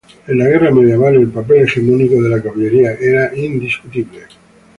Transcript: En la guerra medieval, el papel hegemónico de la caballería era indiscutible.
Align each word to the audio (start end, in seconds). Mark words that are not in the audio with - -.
En 0.25 0.39
la 0.39 0.47
guerra 0.47 0.71
medieval, 0.71 1.13
el 1.15 1.27
papel 1.27 1.59
hegemónico 1.63 2.19
de 2.23 2.29
la 2.31 2.41
caballería 2.41 2.93
era 2.99 3.35
indiscutible. 3.37 4.23